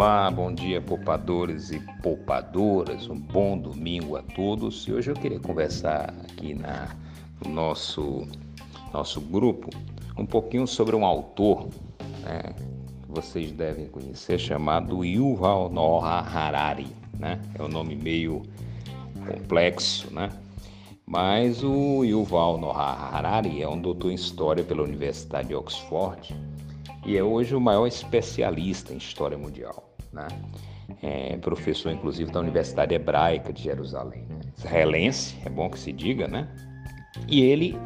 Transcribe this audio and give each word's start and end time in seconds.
Olá, 0.00 0.30
bom 0.30 0.50
dia, 0.50 0.80
poupadores 0.80 1.70
e 1.70 1.78
poupadoras. 2.00 3.06
Um 3.06 3.20
bom 3.20 3.58
domingo 3.58 4.16
a 4.16 4.22
todos. 4.22 4.88
E 4.88 4.94
hoje 4.94 5.10
eu 5.10 5.14
queria 5.14 5.38
conversar 5.38 6.14
aqui 6.22 6.54
na, 6.54 6.96
no 7.44 7.50
nosso, 7.52 8.26
nosso 8.94 9.20
grupo 9.20 9.68
um 10.16 10.24
pouquinho 10.24 10.66
sobre 10.66 10.96
um 10.96 11.04
autor 11.04 11.68
né, 12.22 12.54
que 13.02 13.10
vocês 13.10 13.52
devem 13.52 13.88
conhecer, 13.88 14.38
chamado 14.38 15.04
Yuval 15.04 15.68
Noah 15.68 16.20
Harari. 16.20 16.88
Né? 17.18 17.38
É 17.58 17.62
um 17.62 17.68
nome 17.68 17.94
meio 17.94 18.40
complexo, 19.26 20.10
né? 20.14 20.30
Mas 21.04 21.62
o 21.62 22.04
Yuval 22.04 22.56
Noah 22.56 23.14
Harari 23.14 23.62
é 23.62 23.68
um 23.68 23.78
doutor 23.78 24.10
em 24.10 24.14
História 24.14 24.64
pela 24.64 24.82
Universidade 24.82 25.48
de 25.48 25.54
Oxford 25.54 26.34
e 27.04 27.18
é 27.18 27.22
hoje 27.22 27.54
o 27.54 27.60
maior 27.60 27.86
especialista 27.86 28.94
em 28.94 28.96
História 28.96 29.36
Mundial. 29.36 29.89
Né? 30.12 30.28
É 31.02 31.36
professor, 31.36 31.92
inclusive, 31.92 32.30
da 32.30 32.40
Universidade 32.40 32.94
Hebraica 32.94 33.52
de 33.52 33.62
Jerusalém. 33.62 34.26
Né? 34.28 34.40
Israelense, 34.56 35.36
é 35.44 35.48
bom 35.48 35.70
que 35.70 35.78
se 35.78 35.92
diga, 35.92 36.26
né? 36.26 36.48
E 37.28 37.42
ele, 37.42 37.78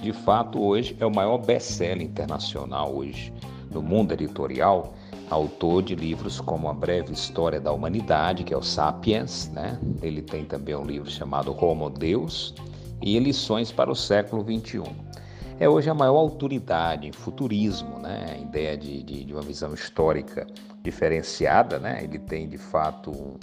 de 0.00 0.12
fato, 0.12 0.60
hoje 0.60 0.96
é 1.00 1.06
o 1.06 1.14
maior 1.14 1.38
best-seller 1.38 2.02
internacional 2.02 2.94
hoje 2.94 3.32
no 3.70 3.80
mundo 3.80 4.12
editorial, 4.12 4.94
autor 5.30 5.82
de 5.82 5.94
livros 5.94 6.40
como 6.40 6.68
A 6.68 6.74
Breve 6.74 7.12
História 7.12 7.60
da 7.60 7.72
Humanidade, 7.72 8.42
que 8.42 8.52
é 8.52 8.56
o 8.56 8.62
Sapiens, 8.62 9.48
né? 9.50 9.78
Ele 10.02 10.20
tem 10.22 10.44
também 10.44 10.74
um 10.74 10.84
livro 10.84 11.08
chamado 11.08 11.56
Homo 11.64 11.88
Deus, 11.88 12.54
e 13.00 13.18
lições 13.18 13.70
para 13.70 13.90
o 13.90 13.94
século 13.94 14.42
XXI. 14.42 14.82
É 15.60 15.68
hoje 15.68 15.90
a 15.90 15.94
maior 15.94 16.16
autoridade 16.16 17.06
em 17.06 17.12
futurismo, 17.12 17.98
né? 17.98 18.28
a 18.30 18.38
ideia 18.38 18.78
de, 18.78 19.02
de, 19.02 19.24
de 19.26 19.32
uma 19.34 19.42
visão 19.42 19.74
histórica 19.74 20.46
diferenciada. 20.82 21.78
Né? 21.78 22.02
Ele 22.02 22.18
tem, 22.18 22.48
de 22.48 22.56
fato, 22.56 23.10
um, 23.10 23.36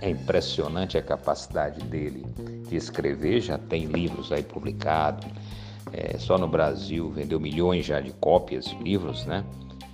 é 0.00 0.08
impressionante 0.08 0.96
a 0.96 1.02
capacidade 1.02 1.84
dele 1.84 2.24
de 2.66 2.76
escrever, 2.76 3.42
já 3.42 3.58
tem 3.58 3.84
livros 3.84 4.32
aí 4.32 4.42
publicados. 4.42 5.26
É, 5.92 6.16
só 6.16 6.38
no 6.38 6.48
Brasil 6.48 7.10
vendeu 7.10 7.38
milhões 7.38 7.84
já 7.84 8.00
de 8.00 8.12
cópias 8.12 8.64
de 8.64 8.76
livros, 8.76 9.26
né? 9.26 9.44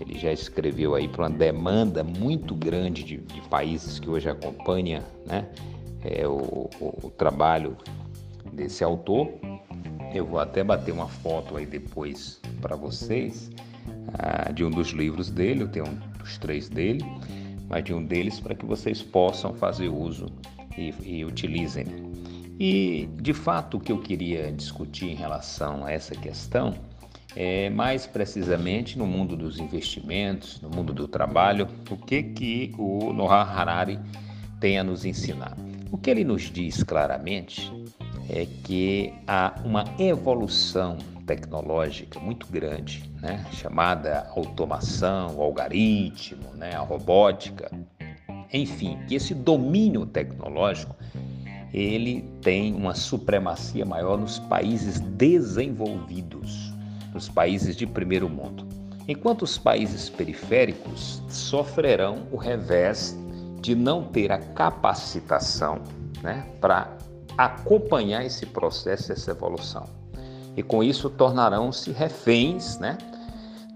Ele 0.00 0.16
já 0.16 0.32
escreveu 0.32 0.94
aí 0.94 1.08
para 1.08 1.22
uma 1.22 1.30
demanda 1.30 2.04
muito 2.04 2.54
grande 2.54 3.02
de, 3.02 3.16
de 3.16 3.40
países 3.48 3.98
que 3.98 4.08
hoje 4.08 4.30
acompanham 4.30 5.02
né? 5.26 5.48
É, 6.04 6.28
o, 6.28 6.70
o, 6.80 7.06
o 7.06 7.10
trabalho 7.10 7.76
desse 8.52 8.84
autor. 8.84 9.28
Eu 10.12 10.26
vou 10.26 10.40
até 10.40 10.64
bater 10.64 10.92
uma 10.92 11.08
foto 11.08 11.56
aí 11.56 11.66
depois 11.66 12.40
para 12.60 12.76
vocês 12.76 13.50
ah, 14.18 14.50
de 14.52 14.64
um 14.64 14.70
dos 14.70 14.88
livros 14.88 15.30
dele, 15.30 15.62
eu 15.62 15.68
tenho 15.68 15.86
um 15.86 15.94
dos 16.18 16.38
três 16.38 16.68
dele, 16.68 17.04
mas 17.68 17.84
de 17.84 17.92
um 17.92 18.04
deles 18.04 18.40
para 18.40 18.54
que 18.54 18.64
vocês 18.64 19.02
possam 19.02 19.52
fazer 19.54 19.88
uso 19.88 20.26
e, 20.76 20.94
e 21.02 21.24
utilizem. 21.24 21.86
E 22.58 23.08
de 23.20 23.32
fato 23.32 23.76
o 23.76 23.80
que 23.80 23.92
eu 23.92 23.98
queria 23.98 24.50
discutir 24.50 25.10
em 25.10 25.14
relação 25.14 25.84
a 25.84 25.92
essa 25.92 26.14
questão 26.14 26.74
é 27.36 27.70
mais 27.70 28.06
precisamente 28.06 28.98
no 28.98 29.06
mundo 29.06 29.36
dos 29.36 29.60
investimentos, 29.60 30.60
no 30.60 30.70
mundo 30.70 30.92
do 30.92 31.06
trabalho, 31.06 31.68
o 31.90 31.96
que 31.96 32.22
que 32.22 32.74
o 32.78 33.12
Noah 33.12 33.44
Harari 33.44 33.98
tem 34.58 34.78
a 34.78 34.82
nos 34.82 35.04
ensinar. 35.04 35.56
O 35.92 35.96
que 35.96 36.10
ele 36.10 36.24
nos 36.24 36.42
diz 36.50 36.82
claramente 36.82 37.70
é 38.28 38.46
que 38.64 39.12
há 39.26 39.54
uma 39.64 39.84
evolução 39.98 40.98
tecnológica 41.26 42.18
muito 42.20 42.46
grande, 42.46 43.10
né? 43.20 43.44
chamada 43.52 44.28
automação, 44.34 45.40
algoritmo, 45.40 46.54
né? 46.54 46.74
a 46.74 46.80
robótica, 46.80 47.70
enfim, 48.52 48.98
que 49.06 49.14
esse 49.14 49.34
domínio 49.34 50.06
tecnológico 50.06 50.96
ele 51.72 52.22
tem 52.40 52.74
uma 52.74 52.94
supremacia 52.94 53.84
maior 53.84 54.18
nos 54.18 54.38
países 54.38 55.00
desenvolvidos, 55.00 56.72
nos 57.12 57.28
países 57.28 57.76
de 57.76 57.86
primeiro 57.86 58.28
mundo. 58.28 58.66
Enquanto 59.06 59.42
os 59.42 59.56
países 59.58 60.08
periféricos 60.08 61.22
sofrerão 61.28 62.26
o 62.30 62.36
revés 62.36 63.16
de 63.60 63.74
não 63.74 64.04
ter 64.04 64.30
a 64.30 64.38
capacitação 64.38 65.80
né, 66.22 66.46
para 66.60 66.96
acompanhar 67.38 68.24
esse 68.24 68.44
processo, 68.44 69.12
essa 69.12 69.30
evolução. 69.30 69.84
E 70.56 70.62
com 70.62 70.82
isso 70.82 71.08
tornarão-se 71.08 71.92
reféns 71.92 72.78
né, 72.80 72.98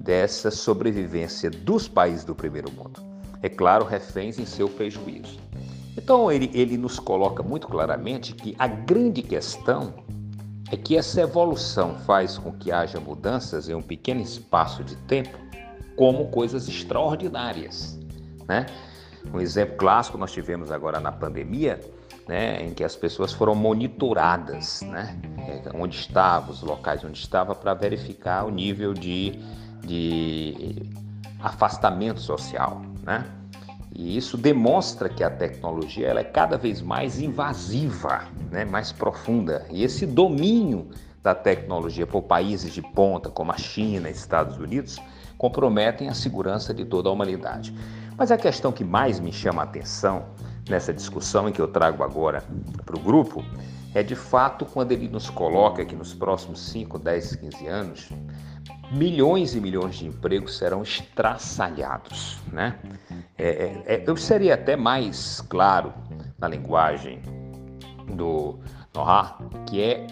dessa 0.00 0.50
sobrevivência 0.50 1.48
dos 1.48 1.86
países 1.86 2.24
do 2.24 2.34
primeiro 2.34 2.72
mundo. 2.72 3.00
É 3.40 3.48
claro, 3.48 3.84
reféns 3.84 4.36
em 4.40 4.44
seu 4.44 4.68
prejuízo. 4.68 5.38
Então 5.96 6.32
ele, 6.32 6.50
ele 6.52 6.76
nos 6.76 6.98
coloca 6.98 7.40
muito 7.40 7.68
claramente 7.68 8.34
que 8.34 8.56
a 8.58 8.66
grande 8.66 9.22
questão 9.22 9.94
é 10.72 10.76
que 10.76 10.96
essa 10.96 11.20
evolução 11.20 11.96
faz 12.00 12.38
com 12.38 12.50
que 12.50 12.72
haja 12.72 12.98
mudanças 12.98 13.68
em 13.68 13.74
um 13.74 13.82
pequeno 13.82 14.20
espaço 14.20 14.82
de 14.82 14.96
tempo 14.96 15.38
como 15.96 16.28
coisas 16.30 16.66
extraordinárias. 16.66 17.98
Né? 18.48 18.66
Um 19.32 19.40
exemplo 19.40 19.76
clássico 19.76 20.18
nós 20.18 20.32
tivemos 20.32 20.72
agora 20.72 20.98
na 20.98 21.12
pandemia 21.12 21.78
né, 22.28 22.62
em 22.62 22.72
que 22.72 22.84
as 22.84 22.96
pessoas 22.96 23.32
foram 23.32 23.54
monitoradas, 23.54 24.82
né, 24.82 25.18
é, 25.38 25.62
onde 25.74 25.96
estavam, 25.96 26.50
os 26.50 26.62
locais 26.62 27.04
onde 27.04 27.18
estava, 27.18 27.54
para 27.54 27.74
verificar 27.74 28.44
o 28.44 28.50
nível 28.50 28.94
de, 28.94 29.38
de 29.84 30.90
afastamento 31.40 32.20
social, 32.20 32.82
né? 33.02 33.24
E 33.94 34.16
isso 34.16 34.38
demonstra 34.38 35.06
que 35.06 35.22
a 35.22 35.30
tecnologia 35.30 36.08
ela 36.08 36.20
é 36.20 36.24
cada 36.24 36.56
vez 36.56 36.80
mais 36.80 37.20
invasiva, 37.20 38.24
né, 38.50 38.64
mais 38.64 38.90
profunda. 38.90 39.66
E 39.70 39.84
esse 39.84 40.06
domínio 40.06 40.88
da 41.22 41.34
tecnologia 41.34 42.06
por 42.06 42.22
países 42.22 42.72
de 42.72 42.80
ponta, 42.80 43.28
como 43.28 43.52
a 43.52 43.58
China 43.58 44.08
e 44.08 44.12
Estados 44.12 44.56
Unidos, 44.56 44.98
comprometem 45.36 46.08
a 46.08 46.14
segurança 46.14 46.72
de 46.72 46.86
toda 46.86 47.10
a 47.10 47.12
humanidade. 47.12 47.74
Mas 48.16 48.32
a 48.32 48.38
questão 48.38 48.72
que 48.72 48.84
mais 48.84 49.20
me 49.20 49.32
chama 49.32 49.60
a 49.60 49.64
atenção 49.64 50.24
nessa 50.68 50.92
discussão 50.92 51.50
que 51.50 51.60
eu 51.60 51.68
trago 51.68 52.02
agora 52.02 52.44
para 52.84 52.96
o 52.96 53.00
grupo 53.00 53.44
é 53.94 54.02
de 54.02 54.14
fato 54.14 54.64
quando 54.64 54.92
ele 54.92 55.08
nos 55.08 55.28
coloca 55.28 55.84
que 55.84 55.94
nos 55.94 56.14
próximos 56.14 56.60
5, 56.60 56.98
10, 56.98 57.36
15 57.36 57.66
anos, 57.66 58.08
milhões 58.90 59.54
e 59.54 59.60
milhões 59.60 59.96
de 59.96 60.06
empregos 60.06 60.56
serão 60.56 60.82
estraçalhados. 60.82 62.38
Né? 62.50 62.78
É, 63.36 63.48
é, 63.48 63.82
é 63.86 64.04
eu 64.06 64.16
seria 64.16 64.54
até 64.54 64.76
mais 64.76 65.40
claro 65.42 65.92
na 66.38 66.48
linguagem 66.48 67.20
do 68.14 68.58
Noah, 68.94 69.38
que 69.66 69.82
é 69.82 70.06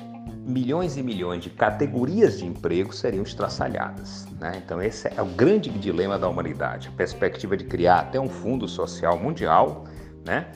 milhões 0.47 0.97
e 0.97 1.03
milhões 1.03 1.43
de 1.43 1.51
categorias 1.51 2.39
de 2.39 2.47
emprego 2.47 2.93
seriam 2.95 3.23
estraçalhadas. 3.23 4.27
Né? 4.39 4.61
Então, 4.65 4.83
esse 4.83 5.09
é 5.09 5.23
o 5.23 5.27
grande 5.27 5.71
dilema 5.71 6.19
da 6.19 6.29
humanidade, 6.29 6.89
a 6.89 6.93
perspectiva 6.93 7.57
de 7.57 7.65
criar 7.65 8.01
até 8.01 8.19
um 8.21 8.29
fundo 8.29 8.67
social 8.67 9.19
mundial 9.19 9.85
né? 10.25 10.51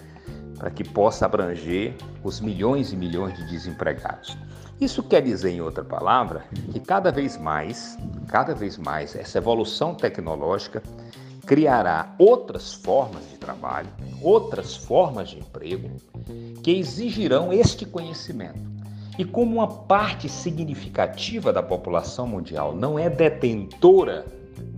Para 0.58 0.70
que 0.70 0.84
possa 0.84 1.26
abranger 1.26 1.94
os 2.22 2.41
milhões 2.41 2.92
e 2.92 2.97
milhões 2.97 3.36
de 3.36 3.47
desempregados. 3.47 4.36
Isso 4.80 5.02
quer 5.02 5.22
dizer, 5.22 5.50
em 5.50 5.60
outra 5.60 5.84
palavra, 5.84 6.44
que 6.72 6.80
cada 6.80 7.12
vez 7.12 7.36
mais, 7.36 7.97
cada 8.28 8.54
vez 8.54 8.76
mais, 8.76 9.14
essa 9.14 9.38
evolução 9.38 9.94
tecnológica 9.94 10.82
criará 11.47 12.14
outras 12.19 12.72
formas 12.72 13.28
de 13.30 13.36
trabalho, 13.36 13.88
outras 14.20 14.76
formas 14.76 15.28
de 15.28 15.38
emprego 15.38 15.91
que 16.62 16.72
exigirão 16.72 17.52
este 17.52 17.84
conhecimento. 17.84 18.75
E 19.19 19.25
como 19.25 19.56
uma 19.56 19.69
parte 19.69 20.28
significativa 20.28 21.52
da 21.52 21.62
população 21.62 22.26
mundial 22.26 22.75
não 22.75 22.98
é 22.98 23.08
detentora 23.08 24.25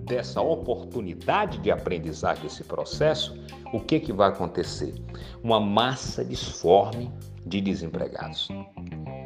dessa 0.06 0.40
oportunidade 0.40 1.58
de 1.58 1.70
aprendizagem 1.70 2.44
desse 2.44 2.64
processo, 2.64 3.36
o 3.72 3.80
que, 3.80 4.00
que 4.00 4.12
vai 4.12 4.28
acontecer? 4.28 4.94
Uma 5.42 5.60
massa 5.60 6.24
disforme 6.24 7.10
de 7.44 7.60
desempregados. 7.60 8.48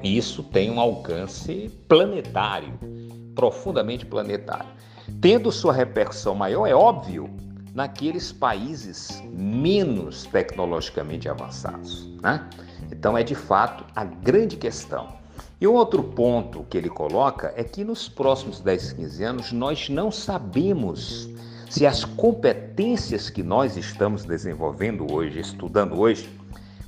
E 0.02 0.16
isso 0.16 0.42
tem 0.42 0.70
um 0.70 0.80
alcance 0.80 1.70
planetário, 1.86 2.78
profundamente 3.34 4.06
planetário. 4.06 4.68
Tendo 5.20 5.52
sua 5.52 5.72
repercussão 5.72 6.34
maior, 6.34 6.66
é 6.66 6.74
óbvio, 6.74 7.28
naqueles 7.74 8.32
países 8.32 9.22
menos 9.30 10.24
tecnologicamente 10.24 11.28
avançados. 11.28 12.08
Né? 12.22 12.48
Então, 12.90 13.16
é 13.16 13.22
de 13.22 13.34
fato 13.34 13.84
a 13.94 14.04
grande 14.04 14.56
questão. 14.56 15.19
E 15.60 15.68
um 15.68 15.74
outro 15.74 16.02
ponto 16.02 16.64
que 16.70 16.78
ele 16.78 16.88
coloca 16.88 17.52
é 17.54 17.62
que 17.62 17.84
nos 17.84 18.08
próximos 18.08 18.60
10, 18.60 18.94
15 18.94 19.24
anos 19.24 19.52
nós 19.52 19.90
não 19.90 20.10
sabemos 20.10 21.28
se 21.68 21.86
as 21.86 22.02
competências 22.02 23.28
que 23.28 23.42
nós 23.42 23.76
estamos 23.76 24.24
desenvolvendo 24.24 25.12
hoje, 25.12 25.38
estudando 25.38 26.00
hoje, 26.00 26.30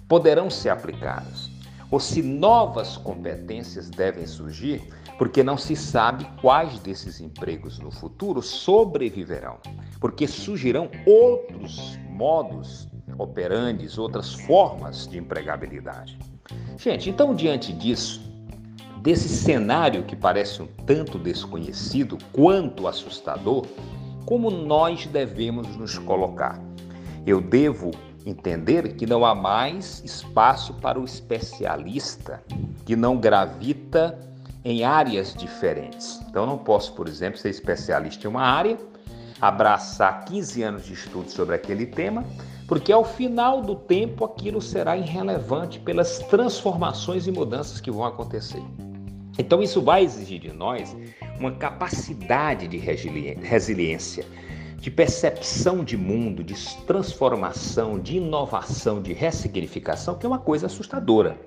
poderão 0.08 0.48
ser 0.48 0.70
aplicadas, 0.70 1.50
ou 1.90 2.00
se 2.00 2.22
novas 2.22 2.96
competências 2.96 3.90
devem 3.90 4.26
surgir, 4.26 4.82
porque 5.18 5.42
não 5.42 5.58
se 5.58 5.76
sabe 5.76 6.26
quais 6.40 6.78
desses 6.80 7.20
empregos 7.20 7.78
no 7.78 7.90
futuro 7.90 8.40
sobreviverão. 8.40 9.58
porque 10.00 10.26
surgirão 10.26 10.90
outros 11.06 11.98
modos 12.08 12.88
operantes, 13.18 13.98
outras 13.98 14.32
formas 14.32 15.06
de 15.06 15.18
empregabilidade. 15.18 16.18
Gente, 16.76 17.08
então 17.08 17.34
diante 17.34 17.72
disso, 17.72 18.31
desse 19.02 19.28
cenário 19.28 20.04
que 20.04 20.14
parece 20.14 20.62
um 20.62 20.66
tanto 20.86 21.18
desconhecido 21.18 22.16
quanto 22.32 22.86
assustador, 22.86 23.66
como 24.24 24.48
nós 24.48 25.06
devemos 25.06 25.66
nos 25.76 25.98
colocar? 25.98 26.60
Eu 27.26 27.40
devo 27.40 27.90
entender 28.24 28.94
que 28.94 29.04
não 29.04 29.24
há 29.24 29.34
mais 29.34 30.00
espaço 30.04 30.74
para 30.74 31.00
o 31.00 31.04
especialista 31.04 32.40
que 32.86 32.94
não 32.94 33.16
gravita 33.16 34.16
em 34.64 34.84
áreas 34.84 35.34
diferentes. 35.34 36.20
Então, 36.30 36.46
não 36.46 36.56
posso, 36.56 36.94
por 36.94 37.08
exemplo, 37.08 37.40
ser 37.40 37.50
especialista 37.50 38.28
em 38.28 38.30
uma 38.30 38.42
área, 38.42 38.78
abraçar 39.40 40.24
15 40.26 40.62
anos 40.62 40.84
de 40.84 40.92
estudo 40.92 41.28
sobre 41.28 41.56
aquele 41.56 41.86
tema, 41.86 42.24
porque 42.68 42.92
ao 42.92 43.04
final 43.04 43.60
do 43.60 43.74
tempo 43.74 44.24
aquilo 44.24 44.62
será 44.62 44.96
irrelevante 44.96 45.80
pelas 45.80 46.20
transformações 46.20 47.26
e 47.26 47.32
mudanças 47.32 47.80
que 47.80 47.90
vão 47.90 48.04
acontecer. 48.04 48.62
Então, 49.38 49.62
isso 49.62 49.80
vai 49.80 50.04
exigir 50.04 50.40
de 50.40 50.52
nós 50.52 50.96
uma 51.38 51.52
capacidade 51.52 52.68
de 52.68 52.76
resiliência 52.78 54.24
de 54.82 54.90
percepção 54.90 55.84
de 55.84 55.96
mundo, 55.96 56.42
de 56.42 56.54
transformação, 56.84 58.00
de 58.00 58.16
inovação, 58.16 59.00
de 59.00 59.12
ressignificação, 59.12 60.16
que 60.16 60.26
é 60.26 60.28
uma 60.28 60.40
coisa 60.40 60.66
assustadora. 60.66 61.38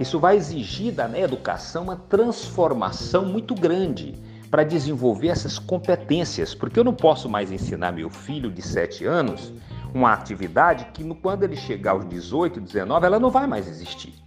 Isso 0.00 0.18
vai 0.18 0.36
exigir 0.36 0.92
da 0.92 1.06
né, 1.06 1.20
educação 1.20 1.84
uma 1.84 1.94
transformação 1.94 3.26
muito 3.26 3.54
grande 3.54 4.16
para 4.50 4.64
desenvolver 4.64 5.28
essas 5.28 5.56
competências, 5.56 6.52
porque 6.52 6.76
eu 6.76 6.82
não 6.82 6.94
posso 6.94 7.28
mais 7.28 7.52
ensinar 7.52 7.92
meu 7.92 8.10
filho 8.10 8.50
de 8.50 8.60
7 8.60 9.04
anos 9.04 9.52
uma 9.94 10.12
atividade 10.12 10.86
que 10.92 11.04
quando 11.14 11.44
ele 11.44 11.54
chegar 11.54 11.92
aos 11.92 12.04
18, 12.08 12.60
19, 12.60 13.06
ela 13.06 13.20
não 13.20 13.30
vai 13.30 13.46
mais 13.46 13.68
existir. 13.68 14.23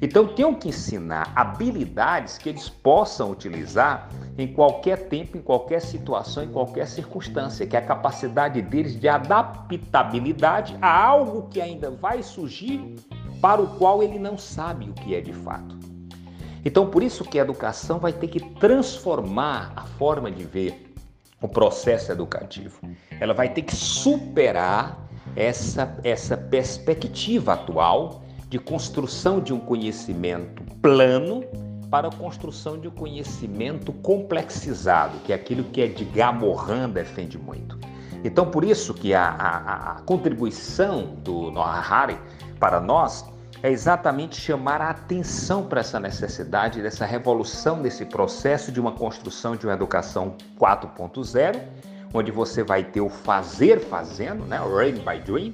Então, 0.00 0.26
tenho 0.26 0.54
que 0.56 0.68
ensinar 0.68 1.32
habilidades 1.34 2.36
que 2.36 2.48
eles 2.48 2.68
possam 2.68 3.30
utilizar 3.30 4.08
em 4.36 4.46
qualquer 4.46 5.08
tempo, 5.08 5.38
em 5.38 5.42
qualquer 5.42 5.80
situação, 5.80 6.44
em 6.44 6.48
qualquer 6.48 6.86
circunstância, 6.86 7.66
que 7.66 7.76
é 7.76 7.78
a 7.78 7.82
capacidade 7.82 8.60
deles 8.60 8.98
de 8.98 9.08
adaptabilidade 9.08 10.76
a 10.82 11.04
algo 11.04 11.48
que 11.48 11.60
ainda 11.60 11.90
vai 11.90 12.22
surgir, 12.22 12.96
para 13.40 13.60
o 13.60 13.66
qual 13.78 14.02
ele 14.02 14.18
não 14.18 14.36
sabe 14.36 14.88
o 14.88 14.92
que 14.92 15.14
é 15.14 15.20
de 15.20 15.32
fato. 15.32 15.78
Então, 16.64 16.90
por 16.90 17.02
isso 17.02 17.24
que 17.24 17.38
a 17.38 17.42
educação 17.42 17.98
vai 17.98 18.12
ter 18.12 18.28
que 18.28 18.40
transformar 18.40 19.72
a 19.76 19.82
forma 19.82 20.30
de 20.30 20.44
ver 20.44 20.94
o 21.40 21.48
processo 21.48 22.10
educativo. 22.10 22.80
Ela 23.20 23.32
vai 23.32 23.48
ter 23.50 23.62
que 23.62 23.76
superar 23.76 24.98
essa, 25.36 25.96
essa 26.02 26.36
perspectiva 26.36 27.52
atual 27.52 28.22
de 28.48 28.58
construção 28.58 29.40
de 29.40 29.52
um 29.52 29.58
conhecimento 29.58 30.62
plano 30.80 31.44
para 31.90 32.08
a 32.08 32.12
construção 32.12 32.78
de 32.78 32.88
um 32.88 32.90
conhecimento 32.90 33.92
complexizado, 33.92 35.18
que 35.24 35.32
é 35.32 35.36
aquilo 35.36 35.64
que 35.64 35.80
Edgar 35.80 36.34
Morin 36.34 36.88
defende 36.88 37.38
muito. 37.38 37.78
Então, 38.24 38.50
por 38.50 38.64
isso 38.64 38.92
que 38.92 39.14
a, 39.14 39.28
a, 39.28 39.92
a 39.92 39.94
contribuição 40.02 41.14
do 41.22 41.50
Noah 41.50 41.80
Hari 41.80 42.18
para 42.58 42.80
nós 42.80 43.24
é 43.62 43.70
exatamente 43.70 44.40
chamar 44.40 44.80
a 44.80 44.90
atenção 44.90 45.64
para 45.64 45.80
essa 45.80 45.98
necessidade 45.98 46.82
dessa 46.82 47.04
revolução 47.04 47.80
desse 47.80 48.04
processo 48.04 48.70
de 48.70 48.80
uma 48.80 48.92
construção 48.92 49.56
de 49.56 49.66
uma 49.66 49.74
educação 49.74 50.36
4.0, 50.58 51.62
onde 52.12 52.30
você 52.30 52.62
vai 52.62 52.84
ter 52.84 53.00
o 53.00 53.08
fazer 53.08 53.80
fazendo, 53.80 54.44
né, 54.44 54.60
o 54.60 54.68
learn 54.68 55.00
by 55.00 55.20
doing, 55.24 55.52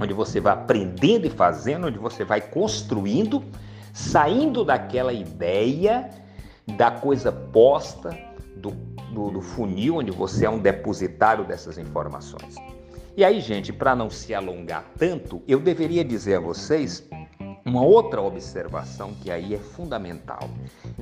onde 0.00 0.12
você 0.12 0.40
vai 0.40 0.52
aprendendo 0.52 1.26
e 1.26 1.30
fazendo, 1.30 1.86
onde 1.86 1.98
você 1.98 2.24
vai 2.24 2.40
construindo, 2.40 3.42
saindo 3.92 4.64
daquela 4.64 5.12
ideia 5.12 6.10
da 6.76 6.90
coisa 6.90 7.32
posta, 7.32 8.16
do, 8.56 8.72
do, 9.12 9.30
do 9.30 9.40
funil, 9.40 9.96
onde 9.96 10.10
você 10.10 10.44
é 10.44 10.50
um 10.50 10.58
depositário 10.58 11.44
dessas 11.44 11.78
informações. 11.78 12.56
E 13.16 13.24
aí, 13.24 13.40
gente, 13.40 13.72
para 13.72 13.96
não 13.96 14.10
se 14.10 14.34
alongar 14.34 14.84
tanto, 14.96 15.42
eu 15.48 15.58
deveria 15.58 16.04
dizer 16.04 16.36
a 16.36 16.40
vocês 16.40 17.08
uma 17.64 17.82
outra 17.82 18.22
observação 18.22 19.12
que 19.20 19.30
aí 19.30 19.54
é 19.54 19.58
fundamental. 19.58 20.48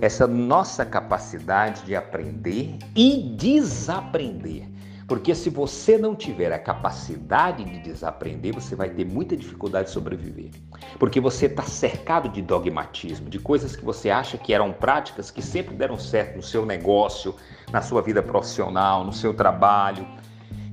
Essa 0.01 0.27
nossa 0.27 0.85
capacidade 0.85 1.85
de 1.85 1.95
aprender 1.95 2.77
e 2.95 3.35
desaprender. 3.37 4.65
Porque 5.07 5.37
se 5.37 5.49
você 5.49 5.97
não 5.97 6.17
tiver 6.17 6.53
a 6.53 6.59
capacidade 6.59 7.65
de 7.65 7.79
desaprender, 7.79 8.53
você 8.53 8.75
vai 8.75 8.91
ter 8.91 9.05
muita 9.05 9.37
dificuldade 9.37 9.87
de 9.87 9.95
sobreviver. 9.95 10.51
Porque 10.99 11.21
você 11.21 11.47
está 11.47 11.63
cercado 11.63 12.29
de 12.29 12.43
dogmatismo, 12.43 13.31
de 13.31 13.39
coisas 13.39 13.77
que 13.77 13.85
você 13.85 14.11
acha 14.11 14.37
que 14.37 14.53
eram 14.53 14.73
práticas 14.73 15.31
que 15.31 15.41
sempre 15.41 15.77
deram 15.77 15.97
certo 15.97 16.37
no 16.37 16.43
seu 16.43 16.67
negócio, 16.67 17.37
na 17.71 17.83
sua 17.83 18.03
vida 18.03 18.21
profissional, 18.21 19.05
no 19.05 19.13
seu 19.13 19.33
trabalho. 19.33 20.05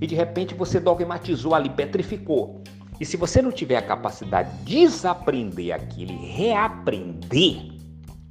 E 0.01 0.07
de 0.07 0.15
repente 0.15 0.55
você 0.55 0.79
dogmatizou 0.79 1.53
ali, 1.53 1.69
petrificou. 1.69 2.63
E 2.99 3.05
se 3.05 3.17
você 3.17 3.39
não 3.39 3.51
tiver 3.51 3.77
a 3.77 3.83
capacidade 3.83 4.49
de 4.63 4.81
desaprender 4.81 5.75
aquilo 5.75 6.11
e 6.11 6.25
reaprender, 6.25 7.71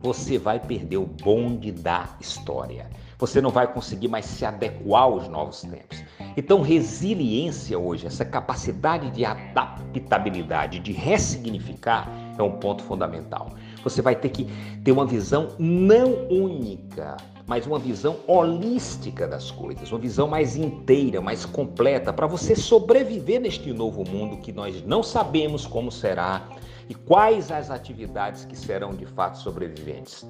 você 0.00 0.36
vai 0.36 0.58
perder 0.58 0.96
o 0.96 1.06
bonde 1.06 1.70
da 1.70 2.08
história 2.20 2.90
você 3.22 3.40
não 3.40 3.50
vai 3.50 3.72
conseguir 3.72 4.08
mais 4.08 4.24
se 4.24 4.44
adequar 4.44 5.02
aos 5.02 5.28
novos 5.28 5.60
tempos. 5.62 6.02
Então, 6.36 6.60
resiliência 6.60 7.78
hoje, 7.78 8.04
essa 8.04 8.24
capacidade 8.24 9.12
de 9.12 9.24
adaptabilidade, 9.24 10.80
de 10.80 10.90
ressignificar, 10.90 12.10
é 12.36 12.42
um 12.42 12.58
ponto 12.58 12.82
fundamental. 12.82 13.52
Você 13.84 14.02
vai 14.02 14.16
ter 14.16 14.30
que 14.30 14.48
ter 14.82 14.90
uma 14.90 15.06
visão 15.06 15.54
não 15.56 16.26
única, 16.28 17.16
mas 17.46 17.66
uma 17.66 17.78
visão 17.78 18.16
holística 18.26 19.26
das 19.26 19.50
coisas, 19.50 19.90
uma 19.90 19.98
visão 19.98 20.28
mais 20.28 20.56
inteira, 20.56 21.20
mais 21.20 21.44
completa, 21.44 22.12
para 22.12 22.26
você 22.26 22.54
sobreviver 22.54 23.40
neste 23.40 23.72
novo 23.72 24.08
mundo 24.08 24.38
que 24.38 24.52
nós 24.52 24.82
não 24.84 25.02
sabemos 25.02 25.66
como 25.66 25.90
será 25.90 26.48
e 26.88 26.94
quais 26.94 27.50
as 27.50 27.70
atividades 27.70 28.44
que 28.44 28.56
serão 28.56 28.90
de 28.90 29.06
fato 29.06 29.38
sobreviventes. 29.38 30.26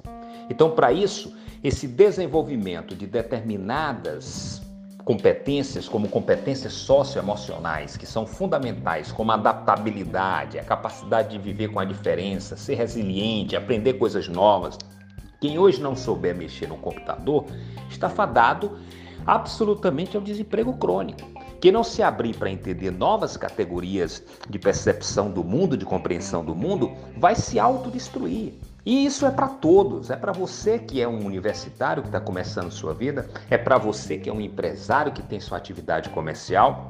Então, 0.49 0.71
para 0.71 0.91
isso, 0.91 1.33
esse 1.63 1.87
desenvolvimento 1.87 2.95
de 2.95 3.07
determinadas 3.07 4.61
competências, 5.03 5.89
como 5.89 6.07
competências 6.07 6.73
socioemocionais, 6.73 7.97
que 7.97 8.05
são 8.05 8.25
fundamentais, 8.25 9.11
como 9.11 9.31
a 9.31 9.35
adaptabilidade, 9.35 10.57
a 10.57 10.63
capacidade 10.63 11.29
de 11.29 11.37
viver 11.37 11.69
com 11.69 11.79
a 11.79 11.85
diferença, 11.85 12.55
ser 12.55 12.75
resiliente, 12.75 13.55
aprender 13.55 13.93
coisas 13.93 14.27
novas. 14.27 14.77
Quem 15.43 15.59
hoje 15.59 15.81
não 15.81 15.93
souber 15.93 16.33
mexer 16.33 16.69
no 16.69 16.77
computador 16.77 17.47
está 17.89 18.07
fadado 18.07 18.77
absolutamente 19.25 20.15
ao 20.15 20.23
desemprego 20.23 20.77
crônico. 20.77 21.19
Quem 21.59 21.69
não 21.69 21.83
se 21.83 22.01
abrir 22.01 22.33
para 22.37 22.49
entender 22.49 22.91
novas 22.91 23.35
categorias 23.35 24.23
de 24.49 24.57
percepção 24.57 25.29
do 25.29 25.43
mundo, 25.43 25.75
de 25.75 25.83
compreensão 25.83 26.45
do 26.45 26.55
mundo, 26.55 26.93
vai 27.17 27.35
se 27.35 27.59
autodestruir. 27.59 28.53
E 28.85 29.05
isso 29.05 29.25
é 29.25 29.31
para 29.31 29.49
todos, 29.49 30.09
é 30.09 30.15
para 30.15 30.31
você 30.31 30.79
que 30.79 31.01
é 31.01 31.07
um 31.09 31.25
universitário 31.25 32.01
que 32.01 32.07
está 32.07 32.21
começando 32.21 32.71
sua 32.71 32.93
vida, 32.93 33.29
é 33.49 33.57
para 33.57 33.77
você 33.77 34.17
que 34.17 34.29
é 34.29 34.33
um 34.33 34.39
empresário 34.39 35.11
que 35.11 35.21
tem 35.21 35.41
sua 35.41 35.57
atividade 35.57 36.09
comercial, 36.11 36.89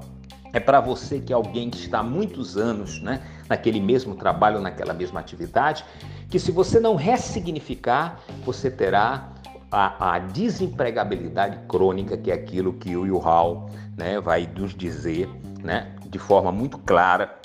é 0.53 0.59
para 0.59 0.79
você 0.79 1.19
que 1.19 1.33
é 1.33 1.35
alguém 1.35 1.71
que 1.71 1.79
está 1.79 2.01
há 2.01 2.03
muitos 2.03 2.55
anos 2.55 3.01
né, 3.01 3.19
naquele 3.49 3.79
mesmo 3.79 4.15
trabalho, 4.15 4.59
naquela 4.59 4.93
mesma 4.93 5.19
atividade, 5.19 5.83
que 6.29 6.39
se 6.39 6.51
você 6.51 6.79
não 6.79 6.95
ressignificar, 6.95 8.19
você 8.45 8.69
terá 8.69 9.33
a, 9.71 10.15
a 10.15 10.19
desempregabilidade 10.19 11.59
crônica, 11.67 12.17
que 12.17 12.31
é 12.31 12.33
aquilo 12.33 12.73
que 12.73 12.95
o 12.95 13.05
Yuhal 13.05 13.69
né, 13.97 14.19
vai 14.19 14.47
nos 14.55 14.75
dizer 14.75 15.29
né, 15.63 15.95
de 16.05 16.19
forma 16.19 16.51
muito 16.51 16.77
clara 16.77 17.39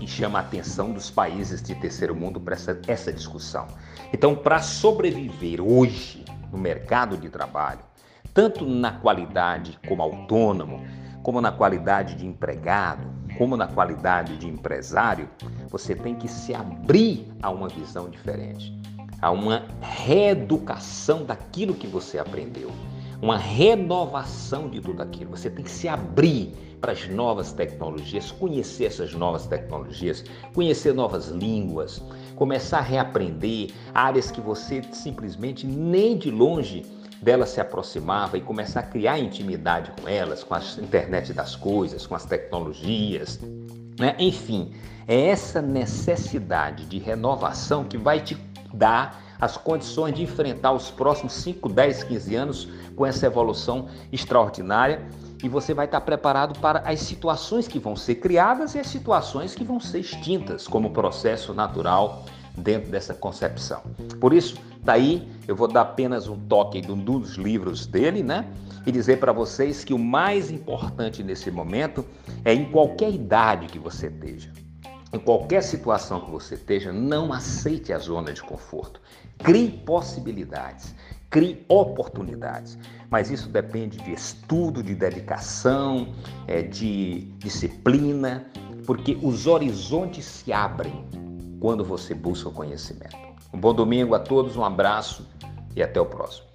e 0.00 0.06
chama 0.06 0.38
a 0.38 0.42
atenção 0.42 0.92
dos 0.92 1.10
países 1.10 1.62
de 1.62 1.74
terceiro 1.74 2.14
mundo 2.14 2.40
para 2.40 2.54
essa, 2.54 2.80
essa 2.86 3.12
discussão. 3.12 3.66
Então, 4.12 4.34
para 4.34 4.60
sobreviver 4.60 5.60
hoje 5.60 6.24
no 6.50 6.58
mercado 6.58 7.16
de 7.16 7.28
trabalho, 7.28 7.80
tanto 8.34 8.64
na 8.64 8.92
qualidade 8.92 9.78
como 9.86 10.02
autônomo, 10.02 10.82
como 11.22 11.40
na 11.40 11.52
qualidade 11.52 12.14
de 12.14 12.26
empregado, 12.26 13.19
como 13.40 13.56
na 13.56 13.66
qualidade 13.66 14.36
de 14.36 14.46
empresário, 14.46 15.26
você 15.70 15.94
tem 15.94 16.14
que 16.14 16.28
se 16.28 16.54
abrir 16.54 17.26
a 17.42 17.48
uma 17.48 17.68
visão 17.68 18.10
diferente, 18.10 18.78
a 19.22 19.30
uma 19.30 19.64
reeducação 19.80 21.24
daquilo 21.24 21.72
que 21.72 21.86
você 21.86 22.18
aprendeu 22.18 22.70
uma 23.22 23.36
renovação 23.36 24.68
de 24.68 24.80
tudo 24.80 25.02
aquilo. 25.02 25.30
Você 25.30 25.50
tem 25.50 25.64
que 25.64 25.70
se 25.70 25.88
abrir 25.88 26.54
para 26.80 26.92
as 26.92 27.06
novas 27.08 27.52
tecnologias, 27.52 28.32
conhecer 28.32 28.86
essas 28.86 29.12
novas 29.12 29.46
tecnologias, 29.46 30.24
conhecer 30.54 30.94
novas 30.94 31.28
línguas, 31.28 32.02
começar 32.34 32.78
a 32.78 32.82
reaprender 32.82 33.70
áreas 33.94 34.30
que 34.30 34.40
você 34.40 34.82
simplesmente 34.92 35.66
nem 35.66 36.16
de 36.16 36.30
longe 36.30 36.82
dela 37.22 37.46
se 37.46 37.60
aproximava 37.60 38.38
e 38.38 38.40
começar 38.40 38.80
a 38.80 38.82
criar 38.84 39.18
intimidade 39.18 39.92
com 40.00 40.08
elas, 40.08 40.42
com 40.42 40.54
a 40.54 40.60
internet 40.78 41.32
das 41.32 41.54
coisas, 41.54 42.06
com 42.06 42.14
as 42.14 42.24
tecnologias, 42.24 43.38
né? 43.98 44.14
enfim, 44.18 44.72
é 45.06 45.26
essa 45.28 45.60
necessidade 45.60 46.86
de 46.86 46.98
renovação 46.98 47.84
que 47.84 47.98
vai 47.98 48.20
te 48.20 48.36
dar 48.72 49.20
as 49.40 49.56
condições 49.56 50.14
de 50.14 50.22
enfrentar 50.22 50.72
os 50.72 50.90
próximos 50.90 51.32
5, 51.34 51.68
10, 51.68 52.04
15 52.04 52.34
anos 52.36 52.68
com 52.94 53.06
essa 53.06 53.26
evolução 53.26 53.88
extraordinária 54.12 55.02
e 55.42 55.48
você 55.48 55.72
vai 55.72 55.86
estar 55.86 56.02
preparado 56.02 56.58
para 56.60 56.80
as 56.80 57.00
situações 57.00 57.66
que 57.66 57.78
vão 57.78 57.96
ser 57.96 58.16
criadas 58.16 58.74
e 58.74 58.78
as 58.78 58.86
situações 58.86 59.54
que 59.54 59.64
vão 59.64 59.80
ser 59.80 60.00
extintas 60.00 60.68
como 60.68 60.90
processo 60.90 61.54
natural 61.54 62.24
dentro 62.56 62.90
dessa 62.90 63.14
concepção. 63.14 63.80
Por 64.20 64.34
isso, 64.34 64.56
daí 64.82 65.28
eu 65.46 65.54
vou 65.54 65.68
dar 65.68 65.82
apenas 65.82 66.28
um 66.28 66.38
toque 66.38 66.80
de 66.80 66.90
um 66.90 66.98
dos 66.98 67.36
livros 67.36 67.86
dele, 67.86 68.22
né? 68.22 68.46
E 68.86 68.92
dizer 68.92 69.18
para 69.18 69.32
vocês 69.32 69.84
que 69.84 69.92
o 69.92 69.98
mais 69.98 70.50
importante 70.50 71.22
nesse 71.22 71.50
momento 71.50 72.04
é 72.44 72.54
em 72.54 72.70
qualquer 72.70 73.12
idade 73.12 73.66
que 73.66 73.78
você 73.78 74.06
esteja, 74.06 74.52
em 75.12 75.18
qualquer 75.18 75.62
situação 75.62 76.20
que 76.20 76.30
você 76.30 76.54
esteja, 76.54 76.92
não 76.92 77.32
aceite 77.32 77.92
a 77.92 77.98
zona 77.98 78.32
de 78.32 78.42
conforto. 78.42 79.00
Crie 79.38 79.70
possibilidades, 79.84 80.94
crie 81.28 81.64
oportunidades. 81.68 82.78
Mas 83.10 83.30
isso 83.30 83.48
depende 83.48 83.98
de 83.98 84.12
estudo, 84.12 84.82
de 84.82 84.94
dedicação, 84.94 86.14
é, 86.46 86.62
de 86.62 87.22
disciplina, 87.38 88.46
porque 88.86 89.18
os 89.22 89.46
horizontes 89.46 90.24
se 90.24 90.52
abrem 90.52 91.04
quando 91.60 91.84
você 91.84 92.14
busca 92.14 92.48
o 92.48 92.52
conhecimento. 92.52 93.29
Um 93.52 93.58
bom 93.58 93.74
domingo 93.74 94.14
a 94.14 94.18
todos, 94.18 94.56
um 94.56 94.64
abraço 94.64 95.26
e 95.74 95.82
até 95.82 96.00
o 96.00 96.06
próximo. 96.06 96.49